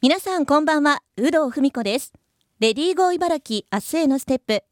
[0.00, 2.12] 皆さんこんばんは有働文子です。
[2.60, 4.62] レディーゴー茨城明日へのステップ。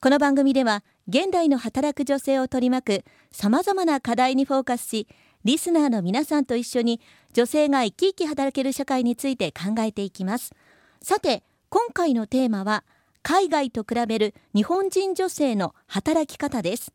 [0.00, 5.06] この番組では現代の働く女性を取り巻くさまざまな課題にフォーカスし
[5.44, 7.00] リスナーの皆さんと一緒に
[7.32, 10.52] 女性が生き生き働ける社会について考えていきます。
[11.00, 12.82] さて今回のテーマは
[13.22, 16.92] 海外と比べる日本人女性の働き方です。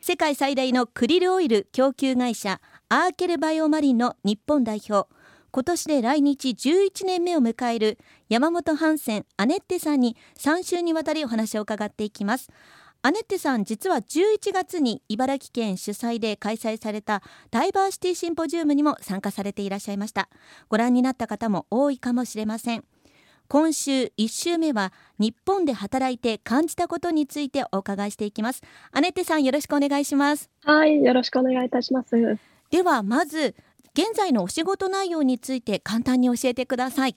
[0.00, 5.08] 世界最大のクリルオイル供給会社アーケルバイオマリンの日本代表
[5.54, 7.96] 今年で来日11年目を迎える
[8.28, 12.50] 山本ハンセンアネッテさんに3週にわたりお話を伺っていきます。
[13.02, 17.22] アネッテさん実は11月に茨城県主催で開催された
[17.52, 20.28] ダイバーシティシンポジウムにも参加されていらっしゃいました。
[20.68, 22.82] ご覧になった方も多いかもしれません。
[23.46, 28.62] 今週1週目は日本で働いて感じたことについてお伺いしていきます。
[28.90, 30.50] アネッテさんよろしくお願いします。
[30.64, 32.16] はいよろしくお願いいたします。
[32.70, 33.54] ではまず
[33.96, 37.16] 現在のお仕事内容について簡単に教えてください。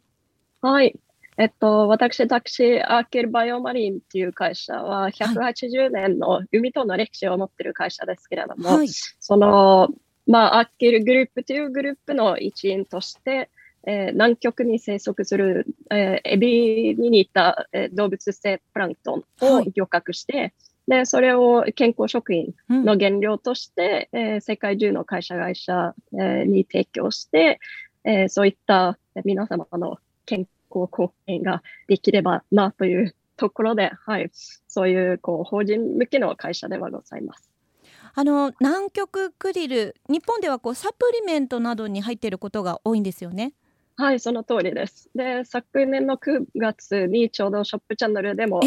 [0.61, 0.95] はい。
[1.39, 9.89] えっと、私、タクシーアーケルバイオマリンっていう会社は、180年の海との歴史を持っている会社ですけれども、はい、その、
[10.25, 13.49] まあ、アーケルグループというグループの一員として、
[13.85, 20.53] えー、南極に生息する、えー、エビに似た、えー、動物性プランクトンを漁獲して、はい
[20.87, 27.59] で、それを健康食品の原料として、うん、えー、世界中の会社会社、えー、に提供して、
[28.03, 37.49] えー、そういった皆様の健康貢献ができればなというところで、はい、そういうこう法人向けの会社ではございます。
[38.15, 43.53] あの南極クリル、日本ではこうサプリメントなどに入っていることが多いんですよね。
[43.95, 45.09] はい、その通りです。
[45.15, 48.61] で、昨年の9月にちょうどショップチャンネルでも、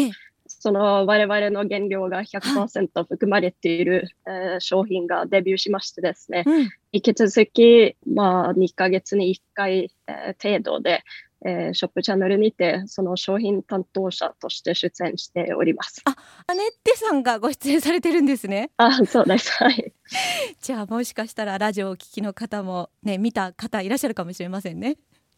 [0.61, 11.03] その我々の原料が100%含まれている、えー、商品がデビューしましてですね、うん、引き続き、まあ、2ヶ月に1回、えー、程度で、
[11.43, 16.03] えー、ショップチャンネルにてその商品担当者として出演しております。
[16.05, 18.69] あ、アネッテさんがご出演されてるんですね。
[18.77, 19.51] あ、そうです。
[19.53, 19.91] はい。
[20.61, 24.97] じゃあもしかしたらラジオをお聞きの方もね見た方いらっしゃるかもしれませんね。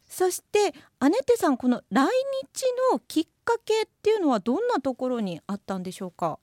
[0.10, 6.40] そしてアネッテさんこの来日のきっかけっていうのはどんなところにあったんでしょうか？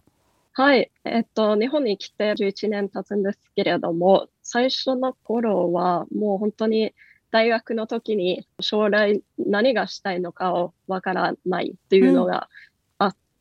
[0.53, 6.93] はい、えっと、日本に来て11年経つんですけれども、最初の頃はもう本当に
[7.31, 12.49] 大学の時に将来何がしたいのかをわからないっていうのが、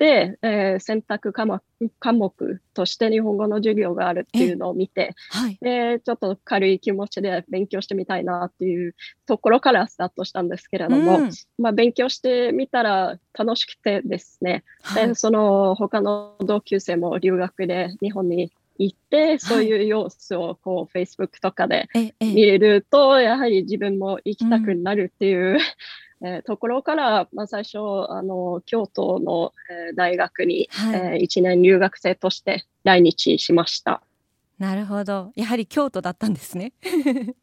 [0.05, 1.61] えー、選択科目
[1.99, 8.95] 科目として日本語の授業があるっていうのを見て、はい、でちょっと軽い気持ちで勉強してみたいなっていう
[9.25, 21.89] ところからスタートしたんですけれども、うん、まあ、勉強してみたら楽しくてですね、はい、その他の同級生も留学で日本に行って、そういう様子をこう、Facebook とかで
[22.21, 25.59] 見れると、やはり自分も行きたくなるっていう、うん
[26.21, 27.77] えー、ところから、まあ、最初
[28.09, 29.53] あの京都の、
[29.89, 34.01] えー、大学に、はい、えー、1年留学生として来日しました。
[34.57, 35.31] なるほど。
[35.35, 36.73] やはり京都だったんですね。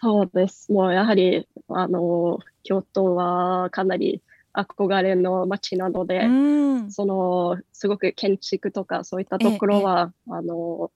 [0.00, 0.72] そうです。
[0.72, 4.22] もうやはりあの京都はかなり
[4.54, 10.90] 憧れの街なので、うん、そのすごく建築とかそういったところは、ええ、あの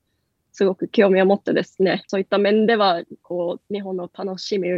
[0.53, 4.69] すごく興味を持ってですねそういった面ではこう日本の楽しみ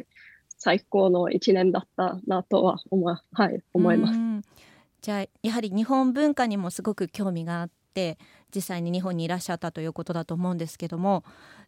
[0.63, 4.49] 最高の1年だったなとは思,、はい、思います。
[5.01, 8.17] じゃあやはり日本文化にもすごく興味があって
[8.55, 11.25] 実際に日本にいらっしゃったということだと思うんですけども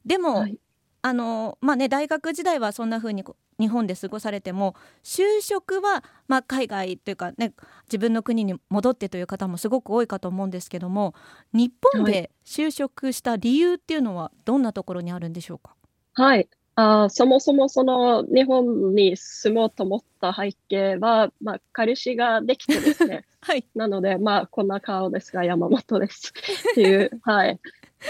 [0.07, 0.57] でも、はい、
[1.03, 3.25] あのまあね大学時代はそんな風に
[3.59, 7.53] 日本で過ごされても就職は、まあ、海外というかね
[7.87, 11.15] 自分の国に戻ってという方もすごく多いかと思うんですけども
[11.53, 15.75] 日本で就職した理由っていうのはどんなところにあるんでしょうか？
[16.13, 26.33] はいあそもそもその日本に住もうと思った背景は、まあ、彼氏ができてですね、 はい、なので、まあ、こんな顔ですが山本です
[26.73, 27.61] っていう、 はい。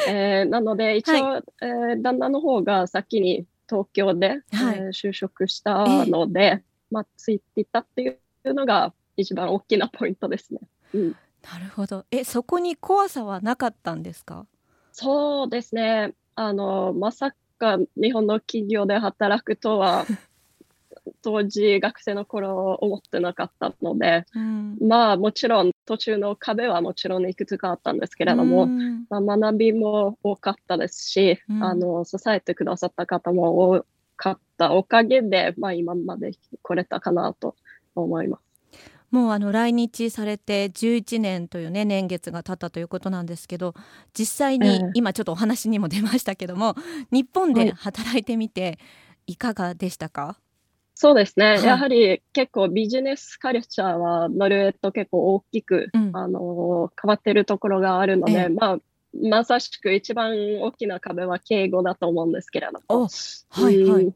[0.09, 8.09] えー、なので、一応、はい、えー、旦那の方が先に東京で、はい、えー、就職したので、えー、まあ、ついていたってい
[8.45, 10.61] うのが一番大きなポイントですね。
[10.95, 12.07] うん、なるほど。
[12.11, 14.47] え、そこに怖さはなかったんですか？
[14.93, 16.15] そうですね。
[16.35, 17.35] あの、まさ
[17.65, 20.05] か日本の企業で働くとは
[21.23, 36.33] 当時学生の頃思ってなかったので、うん、まあもちろん途中の壁はもちろんいくつかあったんですけれども、うん、まあ、学びも多かったですし、うん、あの支えてくださった方も多かったおかげで、まあ、今まで
[36.63, 37.55] 来れたかなと
[37.95, 38.44] 思います。
[39.15, 43.73] もうあの来日されて11年というね年月が経ったということなんですけど
[44.13, 46.75] 実際に今ちょっとお話にも出ましたけども、
[47.13, 48.81] 日本で働いてみて
[49.29, 50.37] いかがでしたか？
[50.97, 51.65] そうですね、はい。
[51.65, 56.11] やはり結構ビジネスカルチャーはノルウェーと結構大きく、うん。
[56.13, 58.49] あの変わってるところがあるので、ええ。
[58.49, 58.79] まあ、
[59.23, 63.09] まさしく一番大きな壁は敬語だと思うんですけれどおも。
[63.51, 64.05] はいはい。
[64.07, 64.15] うん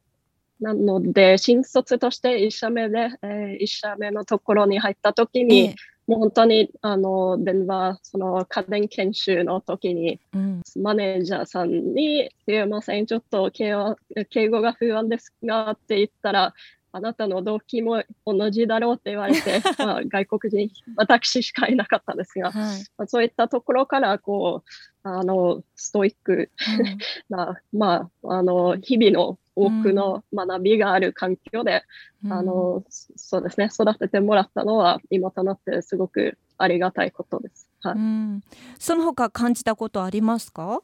[0.61, 5.75] なので、新卒として1社目で、えー、1社目のところに入った時に、ええ。
[6.07, 10.63] もう本当にあの電話、その家電研修の時に、うん。
[10.81, 13.97] マネージャーさんに、すいません、ちょっと敬語
[14.31, 16.55] 敬語が不安ですがって言ったら、
[16.93, 22.81] あなたの動機も同じだろうって言われて、 まあ、外国人、私しかいなかったですが、はい。
[22.97, 24.69] まあそういったところから、こう、
[25.09, 26.99] あの、ストイックうん。
[27.29, 31.85] な、まあ、あの、日々の多くの学びがある環境で、
[32.25, 32.33] うん。
[32.33, 37.71] あの、そそうですね、育ててもらったのは、今となってすごくありがたいことです。
[37.81, 37.95] はい。
[37.95, 38.43] うん。
[38.79, 40.81] その他感じたことありますか？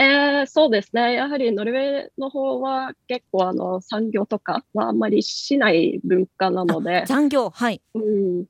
[0.00, 1.12] えーそうですね。
[1.12, 7.50] やはりノルウェーの方は結構あの産業とかはあんまりしない文化なので、残業。
[7.50, 7.82] はい。
[7.94, 8.46] うん、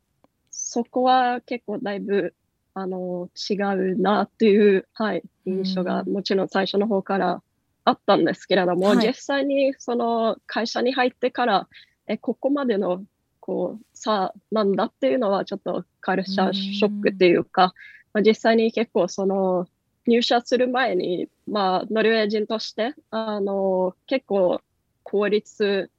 [0.53, 2.35] そこは結構だいぶ
[2.75, 6.13] あの違うなっていう、はい、印象がうん。
[6.13, 7.43] もちろん最初の方から
[7.85, 9.07] あったんですけれども、はい。
[9.09, 11.69] 実際にその会社に入ってから、
[12.07, 13.03] えここまでの
[13.41, 17.75] こう差なんだっていうのはちょっとカルチャーショックっていうか、
[18.13, 19.67] まあ、実際に結構その
[20.07, 24.61] 入社する前に、まあ、ノルウェー人としてあの結構
[25.03, 25.91] 効率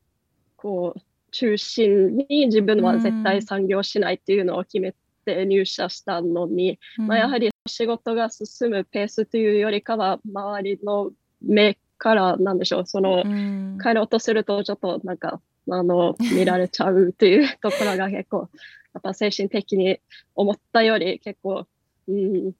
[0.55, 1.01] こう
[1.31, 4.93] 中心に自分は絶対産業しないっていうのを決め
[5.25, 11.11] て入社したのに、まあ、やはりり仕事が進むペースというよりかは周りの
[11.41, 13.77] 目からなんでしょうそのうん。
[13.81, 18.49] 帰ろうとするとちょっとなんかあの見られちゃうっていうところが結構
[18.93, 19.99] やっぱ精神的に
[20.35, 21.65] 思ったより結構、
[22.07, 22.51] うん、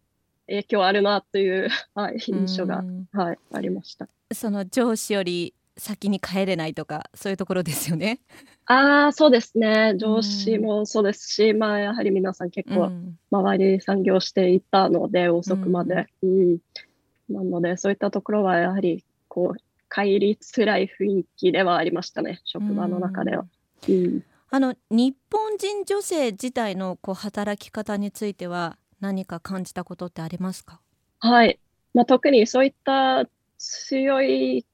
[0.52, 4.08] 影響あるなという、 はい、印象がう、んはい、ありました。
[4.34, 8.20] その上司より先に帰れないとかそういうところですよね。
[8.66, 9.96] ああ、そうですね。
[9.98, 16.08] 上司もそうですし、まあやはり皆さん結構うん周り産業していたので、遅くまで。
[16.22, 16.58] うん。
[17.30, 23.46] なので、そういったところはやはり、こう、帰りづらい雰囲気ではありましたね、職場の中では。
[23.88, 24.24] うん。
[24.54, 30.80] あの日本人女性自体のこう働き方については何か感じたことってありますか？
[31.20, 31.60] はい。
[31.94, 33.28] まあ、特にそういった
[33.58, 34.66] 強い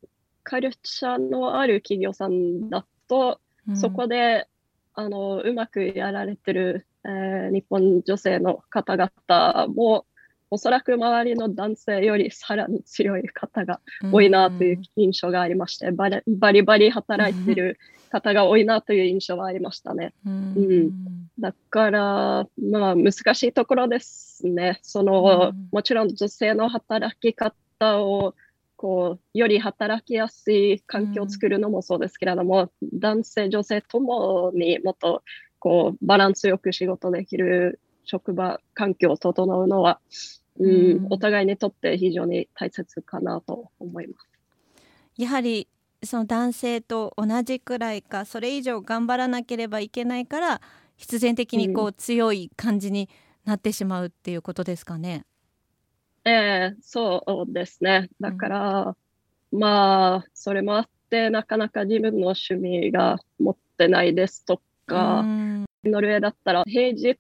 [0.44, 3.42] カルチャーのある企業さんだと、
[3.74, 4.48] そこで、
[4.94, 10.06] あの、うまくやられてる、えー日本女性の方々も、
[10.50, 17.80] おそらく周りの男性よりさらに強い方が多いなという印象がありまして、バリバリバリ働いてる
[18.10, 20.14] 方が多いなという印象はありましたね。
[20.56, 20.64] うん。
[20.66, 20.92] うん。
[21.40, 24.80] だから、まあ、難しいところですね。
[24.82, 25.56] その、うん。
[25.72, 28.34] もちろん女性の働き方を、
[28.76, 35.24] こう、より働きやすい環境を作るのもそうですけれども、男性、女性ともにもっと、
[35.60, 40.00] こう、バランスよく仕事できる職場環境を整うのは、
[40.60, 44.28] うんうんお互いにとって非常に大切かなと思います。
[45.22, 45.68] やはり
[46.04, 50.62] その男性と同じくらいかそれ以上頑張らなければいけないから
[50.96, 53.08] 必然的にこう強い感じに
[53.46, 55.26] なってしまうっていうことですかね。
[56.26, 58.10] ええそうですね。
[58.20, 58.96] だから、
[59.52, 65.57] まあ、それもあって、なかなか自分の趣味が持ってないですとか、うん
[65.88, 67.16] ノルウェーだったら平日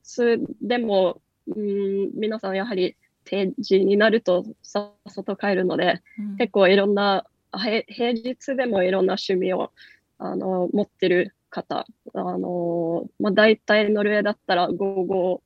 [0.61, 2.95] でも、うん、皆さんやはり
[3.27, 6.37] 定時になるとさっさと帰るので、うん。
[6.37, 7.25] 結構いろんな、
[7.65, 9.71] へ平日でもいろんな趣味を
[10.17, 15.41] あの持ってる方、あのまあ、大体ノルウェーだったら午後、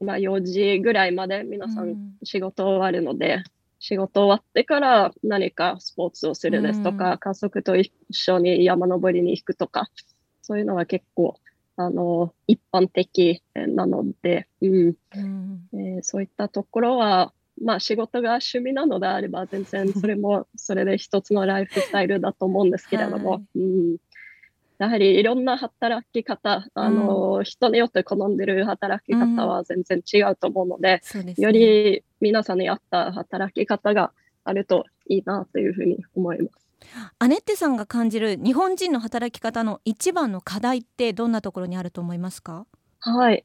[0.00, 1.90] まあ、4時ぐらいまで皆さうん。
[1.90, 3.44] ん仕事終わるので、
[3.78, 9.90] 仕事終わってから何かスポーツをするですとか、家族と一緒に山登りに行くとか、
[10.42, 11.38] そういうのは結構
[11.76, 14.96] あの一般的なので、うん。
[15.14, 15.68] うん。
[15.74, 23.96] えーそういったところは、まあ仕事が趣味なのであれば、全然それも それで一つのライフスタイルだと思うんですけれども、はうん、
[24.78, 31.44] やはりいろんな働き方、あの、人によって好んでる働き方は全然違うと思うので、そうですね。
[31.44, 34.12] より皆さんに合った働き方が
[34.44, 36.65] あるといいなというふうに思います。
[37.18, 42.66] アネッテさんが感じる日本人の働き方の一番の課題ってどんなところにあると思いますか？
[43.00, 43.44] はい。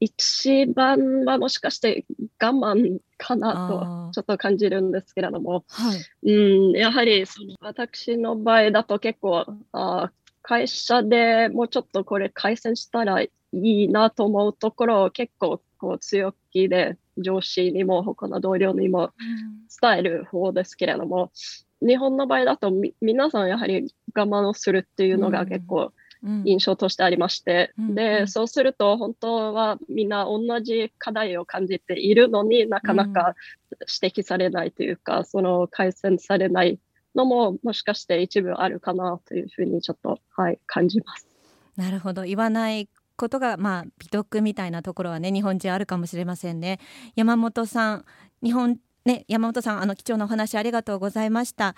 [0.00, 2.04] 一番はもしかして
[2.40, 4.10] 我慢かなあとー。
[4.12, 7.24] ちょっと感じるんですけれども、はい、うん、やはり
[7.60, 19.10] 私の場合だと結構あ会社でもうちょっとこれ改善したらいいなと思うところを結構こう強気で上司にも他の同僚にも
[19.82, 21.32] 伝える方ですけれども
[21.80, 25.92] 日本の場合だとみ皆さんやはり我慢をするっていうのが結構、
[26.44, 27.94] 印象としてありまして、うん。
[27.94, 33.34] で、そうすると本当はみんな同じ課題を感じているのになかなか
[34.02, 36.78] 指摘されないというか、その改善されない
[37.14, 41.26] のももしかして一部あるかなというふうにちょっと、はい、感じます。
[41.76, 42.24] なるほど。
[42.24, 46.80] 言わないことがまあ美徳みたいなところはね日本人あるかもしれませんね。
[47.16, 48.04] 山本さん
[48.42, 48.78] 日本
[49.08, 51.74] ね山本さんあの貴重なお話ありがとうございました。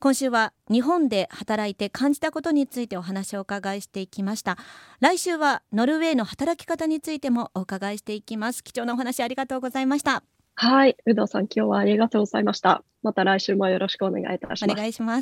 [0.00, 4.58] 今週は日本で働いて感じたことについてお話をお伺いしていきました。
[4.98, 8.64] 来週はノルウェーの働き方についてもお伺いしていきます。
[8.64, 10.24] 貴重なお話ありがとうございました。
[10.56, 12.82] はい、有働さん今日はありがとうございました。
[13.02, 14.72] また来週もよろしくお願いいたします。
[14.72, 15.20] お願いします